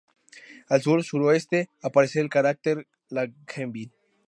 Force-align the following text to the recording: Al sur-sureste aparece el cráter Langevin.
Al 0.67 0.81
sur-sureste 0.81 1.69
aparece 1.79 2.21
el 2.21 2.29
cráter 2.31 2.87
Langevin. 3.09 3.93